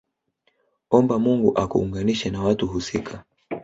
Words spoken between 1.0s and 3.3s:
Mungu akuunganishe na watu husika